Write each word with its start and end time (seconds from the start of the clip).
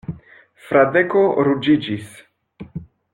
Fradeko 0.69 1.21
ruĝiĝis. 1.47 2.09